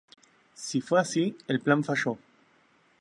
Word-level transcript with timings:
Si 0.55 0.81
fue 0.81 0.99
así, 0.99 1.37
el 1.47 1.59
plan 1.59 1.83
falló. 1.83 2.17